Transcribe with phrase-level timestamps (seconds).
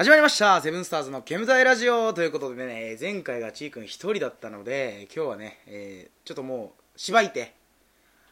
[0.00, 2.14] 始まりましたセブンスターズの煙たいラジオ。
[2.14, 7.52] ということでね、前回がちーくん一人だったので、今日はね、えーちょっともう、しばいて、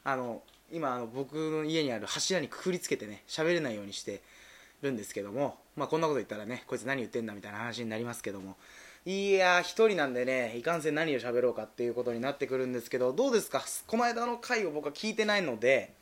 [0.02, 0.42] あの、
[0.72, 4.22] 今、あの僕の家にある柱にくくりつけてね、喋れないようにして
[4.80, 8.56] るんですけども、まあこんなこと言ったらね、こいつ何言ってんだみたいな話になりますけども、
[9.04, 13.62] いやー、一人なんでね、いかんせん何を喋ろうかっていうことになってくるんですけど、どうですか？
[13.86, 15.92] この間の回を僕は聞いてないので、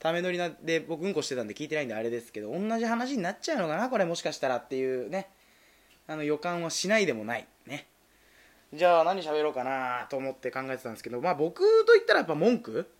[0.00, 5.28] ため乗りなで僕うんこしてたんで聞いてないんであれですけど同じ話になっちゃうのかなこれもしかしたらっていうね。
[6.08, 7.86] あの予感はしないでもないね。
[8.74, 12.90] じゃあ何喋ろうかなと思って考えてたんですけどまあ僕と言ったらやっぱ文句？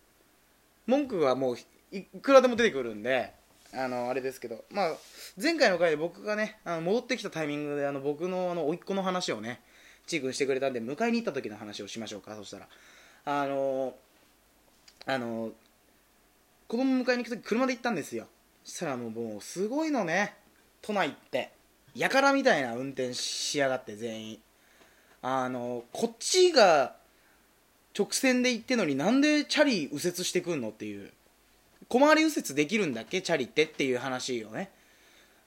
[0.87, 1.57] 文句はもう
[1.91, 3.33] いくらでも出てくるんで
[3.73, 4.93] あのあれですけどまあ
[5.41, 9.59] 前回の回で僕がねあの戻ってきたタイミングであの僕のあの甥っ子の話をね
[10.07, 12.67] ちーくんしてくれたんで迎えに行った時の話をしましょうかそしたら。
[13.25, 13.93] あの
[15.05, 15.51] あの
[16.71, 18.27] 子供迎えに行く時車で行ったんですよ。
[18.63, 20.35] そしたらもうもうすごいのね。
[20.81, 21.51] 都内って。
[21.93, 24.39] やからみたいな運転しやがって全員。
[25.21, 26.95] あのこっちが
[27.93, 31.11] 直線で行ってんのになんでチャリ右折してくんのっていう。
[31.89, 33.21] 小回り右折できるんだっけ？
[33.21, 34.71] チャリってっていう話をね。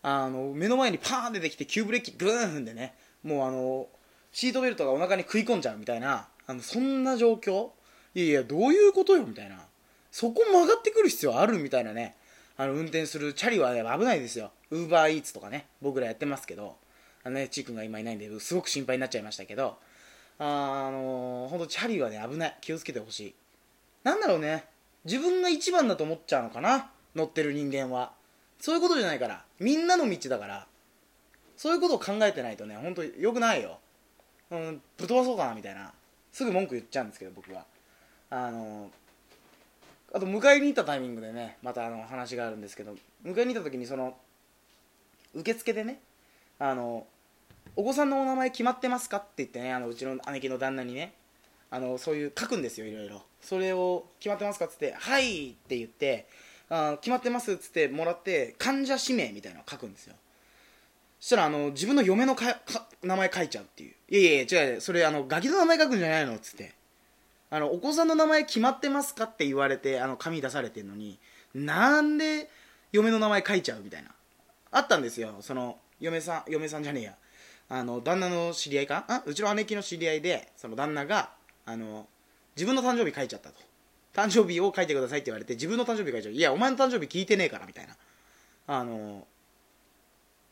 [0.02, 2.92] あの目の前にパーン出てきて急ブレーキグーン踏んでね。
[3.22, 3.86] もうあの
[4.30, 6.28] シートベルトがお腹に食い込んじゃうみたいな。
[6.46, 7.70] あのそんな状況？
[8.14, 9.24] いやいやどういうことよ？
[9.24, 9.64] みたいな。
[10.14, 12.14] そこ曲がってくる必要あるみたいなね。
[12.56, 14.52] あの運転するチャリは、ね、危ないですよ。
[14.70, 16.76] ウーバーイーツとかね僕らやってますけど。
[17.24, 19.76] あのねちーくんが今いないんですごく心配になっちゃいましたけど。
[20.38, 22.56] あ、あの本当チャリはね危ない。
[22.60, 23.34] 気をつけてほしい。
[24.04, 24.66] なんだろうね。
[25.04, 26.92] 自分が一番だと思っちゃうのかな。
[27.16, 28.12] 乗ってる人間は。
[28.60, 29.44] そういうことじゃないから。
[29.58, 30.68] みんなの道だから。
[31.56, 33.78] そういうことを考えてないとね本当よくないよ、
[34.50, 35.92] うん、ぶっ飛ばそうかなみたいな。
[36.30, 37.64] すぐ文句言っちゃうんですけど僕は。
[38.30, 38.92] あの
[40.14, 44.16] あと迎えに行ったタイミングでねまたあの話があるんですけど迎えに行った時にその
[45.34, 45.98] 受付でね
[46.60, 47.04] あの
[47.74, 51.14] お子さんのお名前決まってますかって言ってねあのうちの姉貴の旦那にね
[51.68, 53.22] あのそういう書くんですよいろいろ。
[53.40, 56.28] それを決まってますかっつって「はい」って言って
[56.70, 60.14] あ決まってますっつってもらって患者氏名みたいなの書くんですよ。
[61.18, 62.60] そしたらあの自分の嫁のか
[63.02, 66.72] 名前書いちゃうっていう「いやいや違うそれあのガキの名前書くんじゃないの」っつって。
[67.54, 71.20] あのお子さんの名前決まってますかって言われてあの紙出されてるのに
[71.54, 72.50] なんで
[72.90, 74.10] 嫁の名前書いちゃうみたいな。
[74.72, 75.36] あったんですよ。
[75.40, 77.14] その嫁さん嫁さんじゃねえや。
[77.68, 79.04] あの旦那の知り合いか？
[79.06, 81.30] あうちの姉貴の知り合いでその旦那が
[81.64, 82.08] あの
[82.56, 83.54] 自分の誕生日書いちゃったと。
[84.12, 86.32] 誕生日を書いてくださいって言われて自分の誕生日書いちゃう。
[86.32, 87.94] いやお前の誕生日聞いてねえからみたいな。
[88.66, 89.28] あの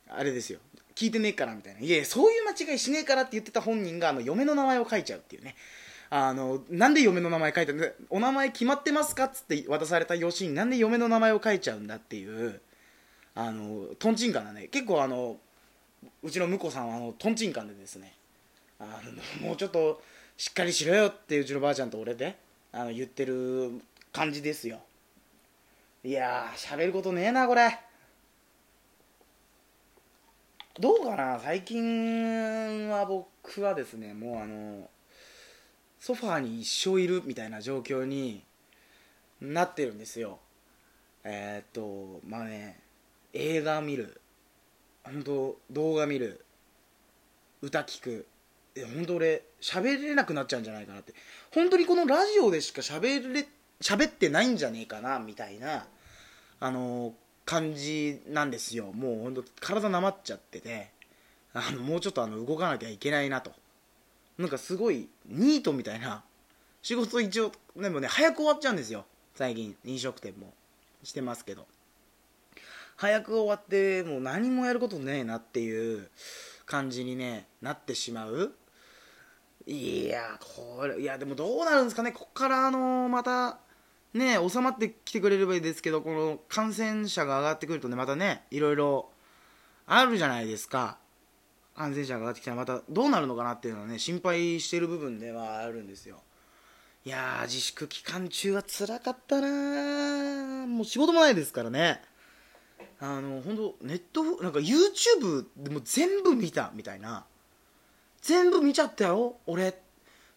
[0.08, 0.60] あれですよ。
[0.94, 1.80] 聞いてねえからみたいな。
[1.80, 5.56] いやそういう間違いしねえからって言ってた本人があの嫁の名前を書いちゃうっていうね。
[6.14, 7.80] あのなんで嫁の名前書いたん
[8.10, 9.24] お名前決まってますか？
[9.24, 12.60] っつって渡された用紙になんで嫁の名前を書いちゃうんだっていう
[13.34, 15.38] あのとんちんかなね結構あの
[16.22, 18.12] うちの婿さんはあのとんちんかんでですね
[18.78, 19.00] あ
[19.40, 20.02] のもうちょっと
[20.36, 22.36] しっかりしろよってうちのばあちゃんと俺で
[22.72, 23.80] あの言ってる
[24.12, 24.80] 感じですよ。
[26.04, 27.78] いやー喋ることねえなこれ。
[30.78, 31.40] どうかな？
[31.42, 34.90] 最近は僕はですねもうあの
[36.02, 38.42] ソファーに一生いるみたいな状況に
[39.40, 40.40] なってるんですよ。
[41.22, 42.80] えー、っとまあね
[43.32, 44.20] 映画見る。
[45.04, 46.44] 本当動画見る。
[47.60, 48.26] 歌聴く。
[48.96, 51.14] 本当俺喋れなくなっちゃうんじゃないかなって。
[51.54, 53.46] 本当にこのラジオでしか喋れ
[53.80, 55.86] 喋ってないんじゃねえかなみたいな
[56.58, 57.14] あの
[57.44, 58.92] 感じなんですよ。
[58.92, 60.90] もう本当体なまっちゃってて
[61.54, 63.52] あのもうちょっとあの動かなきゃいけないなと。
[64.38, 66.24] なんかすごいニートみたいな
[66.82, 69.04] 仕事一応でもね早く終わっちゃうんですよ。
[69.34, 70.52] 最近飲食店も。
[71.02, 71.66] してますけど。
[72.96, 76.08] 早く終わってもう何もやることねえなっていう
[76.66, 78.52] 感じにねなってしまう。
[79.66, 82.12] いやこれいやでもどうなるんですかね。
[82.12, 83.58] こっからあのまた
[84.14, 89.10] ね収まってきてくれればいいですけどこの感染者が上がってくるとねまたねいろいろ
[89.86, 90.98] あるじゃないですか。
[91.74, 96.20] 感染者が上がってきたらまたどうなるのかなっていうのはね心配してる部分ではあるんですよ。
[97.04, 102.00] いやー自粛期間中は辛かったなもう仕事もないですからね。
[103.00, 107.24] あの本当ネットなんか YouTube でも全部見たみたいな。
[108.20, 109.68] 全部見ちゃったよ俺。
[109.68, 109.74] っ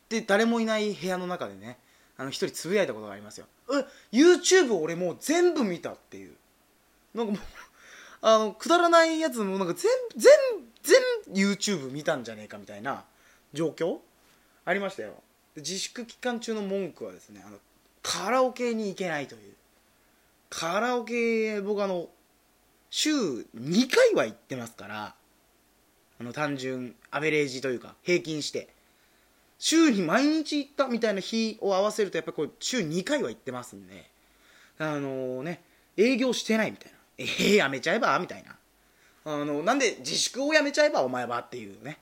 [0.10, 1.78] て誰もいない部屋の中でね。
[2.18, 3.46] あの一人つぶやいたことがありますよ。
[3.72, 3.86] え
[4.16, 6.36] YouTube 俺もう全部見たっていう。
[7.14, 7.42] なんかもう
[8.22, 10.32] あのくだらないやつもなんか全全
[10.86, 13.04] 全 YouTube 見たんじゃねえかみたいな
[13.54, 13.98] 状況？
[14.66, 15.14] ありましたよ。
[15.56, 17.58] 自粛期間中の文句はですねあの
[18.04, 19.54] カラオケに行けないという。
[20.50, 22.08] カラオケ僕あの
[22.90, 25.16] 週2回は行ってますから
[26.20, 28.70] あの単純アベレージというか平均して。
[29.58, 34.12] 週に毎日行ったみたいな日を合わせるとやっぱこう週2回は行ってますんで
[34.78, 35.62] あのね
[35.96, 36.98] 営業してないみたいな。
[37.18, 38.20] えー、やめちゃえば？
[38.20, 38.58] みたいな。
[39.25, 41.98] あのなんで自粛をやめちゃえばお前はっていうね。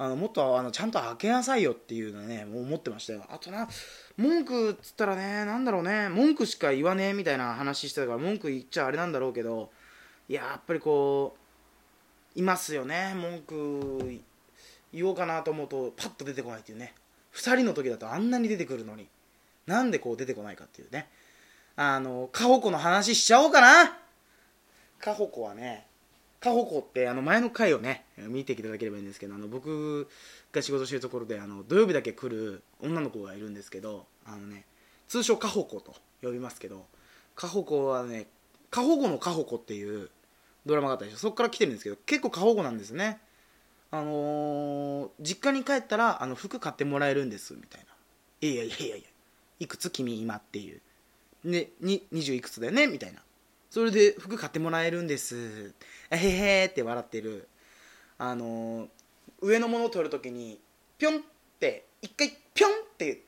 [0.00, 3.24] あのもっとあのちゃんと開けなさいよっていうのね思ってましたよ。
[3.30, 3.68] あとな
[4.16, 9.70] 文句っつったらねなんだろうね文句しか言わねえみたいな話してたから文句言っちゃあれなんだろうけど
[10.28, 11.36] いややっぱりこ
[12.36, 14.20] ういますよね文句
[14.92, 16.94] 言おうかなと思うとパッと出てこないっていうね。
[17.34, 19.08] 2人の時だとあんなに出てくるのに
[19.66, 21.08] なんでこう出てこないかっていうね。
[21.74, 23.96] あのカホコの話しちゃおうかな。
[25.00, 25.87] カホコはね
[26.40, 30.08] カホコってあの前の回をね見ていただければいいんですけどあの僕
[30.52, 34.64] が仕事してるところであの土曜日だけ来る女の子がいるんですけどあのね
[35.08, 36.84] 通称カホコと呼びますけど
[37.34, 38.26] カホコはね
[38.70, 40.10] カホコのカホコっていう
[40.66, 41.16] ドラマがあったでしょ。
[41.16, 43.18] そこから来てるんですけど結構過保護なんですね。
[43.90, 47.86] あのー、実家に帰ったらあの服買ってもらえるんですみたいな。
[48.46, 49.06] いやいやいやいや
[49.60, 50.80] いくつ君今っていう。
[51.44, 53.20] ねに20いくつだよねみたいな。
[53.70, 55.74] それで服買ってもらえるんです。
[56.10, 57.48] えへへって笑ってる。
[58.16, 58.88] あの、
[59.40, 60.60] 上のものを取るときに
[60.96, 61.18] ぴょんっ
[61.60, 63.22] て一回ぴょんって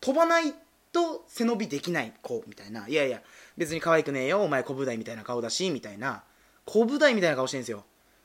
[0.00, 0.52] 飛ばない
[0.92, 2.88] と背伸びできない子みたいな。
[2.88, 3.20] いやいや
[3.56, 6.24] 別に可愛くねえよお前小舞台みたいな顔だしみたいな。
[6.64, 7.84] 小舞台みたいな顔してるんですよ。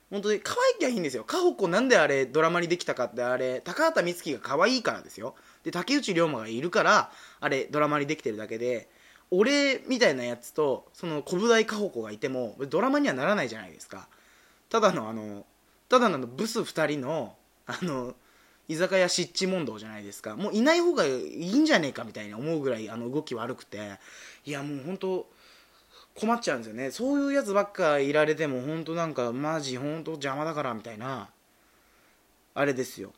[0.10, 1.26] 本当に可愛きゃいいんですよ。
[1.26, 5.36] カホコなんであれドラマにできたかってあれ高畑充希が可愛いからですよ。
[5.64, 8.90] で竹内涼真がいるからあれドラマにできてるだけで
[9.32, 14.08] 俺みたいなやつとその小舞台カホコがいてもドラマにはならないじゃないですか。
[14.70, 15.46] ただのあの
[15.90, 17.36] ただのブス2人の
[17.66, 18.16] あの
[18.70, 20.36] 居酒屋湿地問答じゃないですか。
[20.36, 24.00] もういない方がいいんじゃねえかみたいに思うぐらいあの動き悪くて。
[24.46, 25.30] いやもう本当
[26.16, 26.92] 困っちゃうんですよね。
[26.92, 31.30] そういうやつばっかいられても本当なんかマジ本当邪魔だからみたいな
[32.54, 33.14] あれですよ。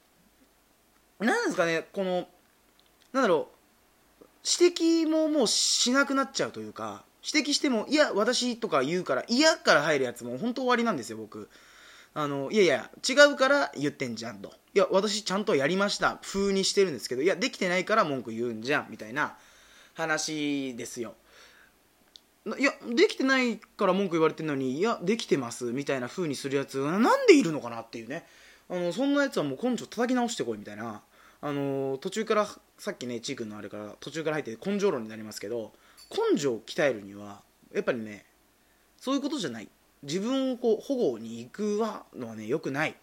[1.20, 2.28] なんですかねこの
[3.14, 3.59] なんだろう
[4.60, 11.50] 指摘ももうしなくなっちゃうというか指摘してもいや私とか言うから嫌から入るやつも本当終わりなんですよ僕。
[12.16, 14.54] あのいやいや違うから言ってんじゃんと。
[14.74, 16.20] いや私ちゃんとやりました。
[16.24, 19.38] 風にしてるんですけどいやできてないから文句言うんじゃんみたいな
[19.94, 21.16] 話ですよ。
[22.58, 28.26] いやできてないから文句言われてるのにいやできてますみたいな風にするやつなんでいるのかなっていうね。
[28.70, 31.02] あのそんなやつはもう根性叩き直してこいみたいな。
[31.42, 32.48] あの途中から
[32.78, 35.72] さっきねちーくんのあれから途中から入って根性論になりますけど
[36.32, 37.42] 根性を鍛えるには
[37.74, 38.26] やっぱりね
[38.98, 39.70] そういうことじゃない。
[40.04, 42.96] 自分をこう保護に行くはのはねよくない。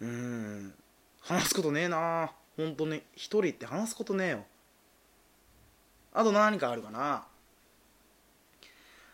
[0.00, 0.74] うん。
[1.20, 2.30] 話すことねえな。
[2.56, 3.02] 本当ね。
[3.14, 4.44] 一人って話すことねえよ。
[6.12, 7.24] あと何かあるかな。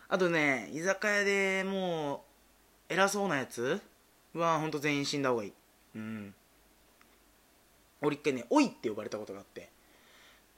[0.09, 2.23] あとね居酒屋でも
[2.89, 3.81] う偉そうなやつ
[4.33, 5.53] はほんと全員死んだ方がいい。
[5.95, 6.35] うん。
[8.03, 9.69] 俺一回ね「おい」って呼ばれたことがあって。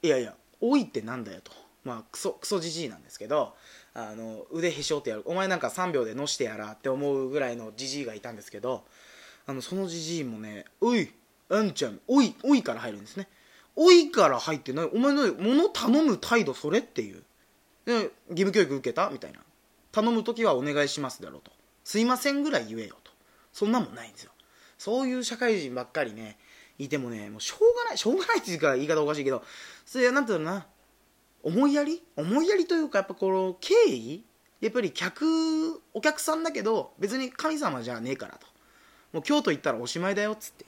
[0.02, 1.52] いやいや「おい」ってなんだよと。
[1.84, 3.54] まあクソクソじじいなんですけど
[3.94, 5.22] あの腕へし折ってやる。
[5.24, 8.84] お前なんか3秒でのしてやらって思うぐらいのじじいがいたんですけど
[9.46, 11.12] あのそのじじいもね「おい
[11.48, 13.28] あんちゃんおいおい」から入るんですね
[13.76, 14.90] 「おい」から入ってない。
[14.92, 17.22] お前の物頼む態度それっていう。
[17.86, 19.10] 義務教育受けた？
[19.10, 19.38] みたいな。
[19.92, 21.52] 頼む時はお願いしますだろうと。
[21.84, 23.12] すいませんぐらい言えよと。
[23.52, 24.32] そんなもんないんですよ。
[24.76, 26.36] そういう社会人ばっかりね
[26.78, 29.42] いてもねもうしょうがないしょうがないっていうか言い方おかしいけど
[29.84, 30.66] それなんていうのな
[31.42, 32.02] 思いやり？
[32.16, 34.24] 思いやりというかやっぱこの敬意
[34.60, 38.46] やっぱり客お客さんだけど別に神様じゃねえからと。
[39.12, 40.64] もう京都行ったらおしまいだよっつって。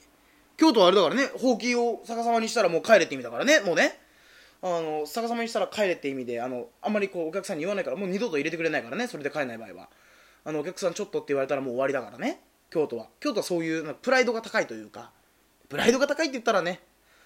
[0.57, 3.99] 京都はあれだからねほうきを逆さまにしたらもう帰れって意味だからねもうね。
[4.61, 9.89] あの逆さまにしたら帰れって意味であのあんまりこうお客さんに言わないからもう二度と入れてくれないからねそれで帰れない場合は。
[10.45, 13.07] あのお客さんちょっとって言われたらもう終わりだからね京都は。
[13.19, 15.11] 京都はそういうプライドが高いというか。
[15.69, 16.81] プライドが高いって言ったらね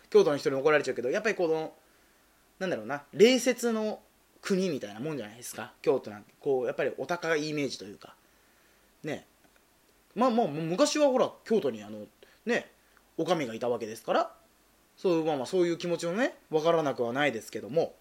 [0.09, 1.73] 京都の人に怒られちゃうけどやっぱりこの
[2.59, 3.99] なんだろうな礼節の
[4.41, 5.71] 国みたいなもんじゃないですか。
[5.81, 8.13] 京都なんてこうやっぱりお高いイメージというか。
[9.03, 9.25] ね。
[10.15, 12.05] まあまあ昔はほら京都にあの
[12.45, 12.69] ね
[13.17, 14.31] お上がいたわけですから
[14.95, 17.95] そうまあまあそういう気持ちもね分からなくはないですけども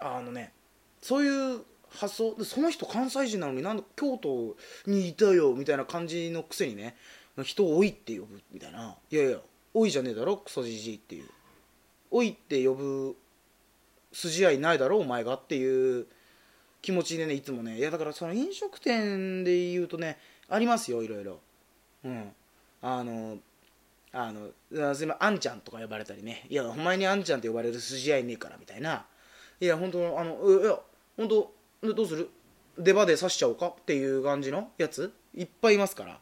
[0.00, 0.52] あのね
[1.00, 4.56] そういう発想でその人関西人なのになん京都
[4.86, 6.96] にいたよみたいな感じのくせにね
[7.42, 8.96] 人を「おい」って呼ぶみたいな。
[9.10, 9.38] いやいや
[9.78, 11.28] 「おい」じゃねえだろクソじじいっていう
[12.10, 13.16] 「おい」って呼ぶ
[14.12, 16.06] 筋合いないだろお前がっていう
[16.80, 17.78] 気持ちでねいつもね。
[17.78, 20.18] いやだからその飲食店で言うとね
[20.48, 21.40] ありますよいろいろ。
[22.04, 22.32] うん。
[22.80, 23.38] あの
[24.12, 26.46] あのすいませんあんちゃんとか呼ばれたりね。
[26.48, 29.04] いやお前にあんちゃんって呼ばれる筋合いねえからみたいな。
[29.60, 30.78] いや本当あのいや
[31.16, 31.52] 本当
[31.92, 32.30] どうする？
[32.78, 33.68] 出刃で刺しちゃおうか？
[33.68, 35.12] っていう感じのやつ？
[35.34, 36.20] いっぱいいますから。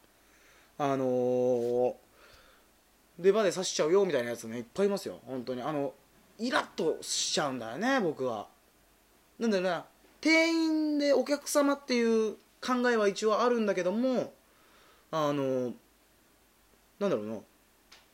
[0.79, 1.93] あのー、
[3.19, 5.19] 出場で刺しちゃうよみたいなやつねいっぱいいますよ。
[5.25, 5.61] 本当に。
[5.61, 5.93] あの
[6.39, 8.47] イラッとしちゃうんだよね僕は。
[9.39, 9.85] なんだろうな
[10.21, 14.33] 店員でお客様っていう考えは一応あるんだけども
[15.11, 15.73] あの
[16.99, 17.35] なんだろうな。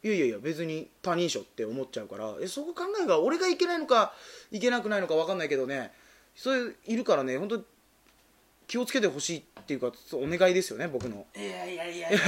[0.06, 2.36] いやいやいや別に他人賞って思っちゃうから。
[2.42, 4.14] えそこ考えが俺がいけないのか
[4.52, 5.92] いけなくないのか分かんないけどね。
[6.36, 7.62] そういういるからね本当
[8.68, 11.26] 気をつけてほしいっていうかお願いですよね僕の。
[11.36, 12.20] いやいやいやいや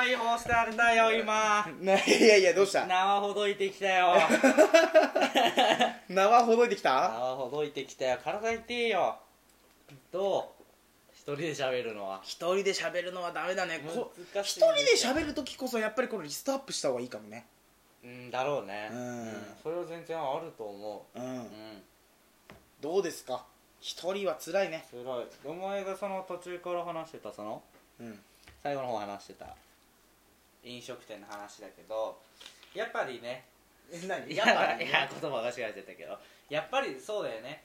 [0.00, 1.66] 解放してあるんだよ今。
[1.82, 1.86] い
[2.26, 2.86] やいやどうした？
[2.86, 4.14] 縄ほどいてきたよ。
[6.08, 6.90] 縄ほどいてきた？
[7.10, 8.18] 縄ほどいてきたよ。
[8.24, 9.18] 体痛いよ。
[10.10, 10.62] どう？
[11.14, 12.20] 一人で喋るのは。
[12.22, 13.80] 一人で喋るのはダメだね。
[13.86, 17.44] こ難しい一人で喋る時こそやっぱりこのリストアップした方がいいかもね。
[18.02, 18.88] うんだろうね。
[18.90, 19.56] うん。
[19.62, 21.20] それは全然あると思う。
[21.20, 21.22] ん。
[21.22, 21.82] ううん。
[22.80, 23.44] どうですか？
[23.82, 24.86] 一人は辛いね。
[24.90, 25.04] 辛い。
[25.44, 27.62] お前がその途中から話してたその？
[28.00, 28.18] うん。
[28.62, 29.54] 最後の方話してた
[30.64, 32.18] 飲食店の話だけど
[32.74, 33.44] やっぱりね
[33.92, 34.44] え 何 いや
[34.80, 36.18] いや言葉が間違えてたけど。
[36.48, 37.64] やっぱりそうだよね。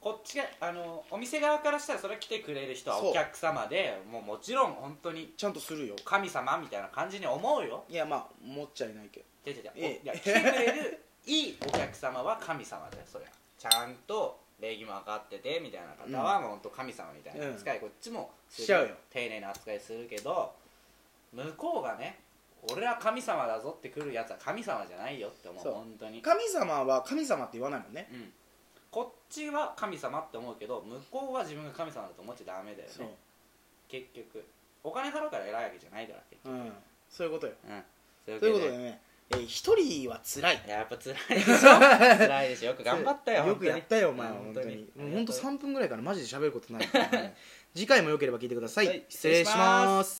[0.00, 3.10] こっちがあのお店側からしたらそれ来てくれる人はそう。
[3.10, 5.96] お客様でもうもちろん本当にちゃんとするよ。
[6.04, 7.84] 神様みたいな感じに思うよ。
[7.88, 9.50] いやまあ思っちゃいないけど。
[9.50, 9.72] 違う違う違う。
[9.74, 10.00] ええ。
[10.00, 13.28] おいや来てくれるいいお客様は神様だよそりゃ。
[13.58, 18.64] ちゃんと礼儀も分かっててみたいな方はもう本当神様みたいな扱い、こっちもする。
[18.64, 18.94] しちゃうよ。
[19.10, 20.54] 丁寧な扱いするけど
[21.32, 22.20] 向こうがね
[22.72, 25.72] 俺は神様だぞって来るやつは神様じゃないよって思うそう。
[25.74, 26.20] 本当に。
[26.20, 28.08] 神様は神様って言わないもんね。
[28.12, 28.32] うん。
[28.90, 33.06] こっちは神様って思うけど向こうは自分が神様だと思っちゃダメだよそう。
[33.06, 33.14] ね
[33.88, 34.44] 結局。
[34.82, 36.72] お金払うから偉いわけじゃないから結うん。
[37.08, 37.52] そういうことよ。
[37.62, 37.84] 局うん。
[38.26, 39.00] そうというわけことでね。
[39.00, 40.62] えー一人は辛い。
[40.66, 41.78] いややっぱ辛いでしょ。
[41.80, 42.70] 辛いでしょ。
[42.70, 44.44] よく頑張ったよよくやったよお前はうん。
[44.44, 44.76] 本当に。
[44.96, 46.88] もう本当3分ぐらいからマジで喋ることない。
[47.74, 48.86] 次回もよければ聞いてください。
[48.86, 49.04] はい。
[49.08, 50.14] 失礼します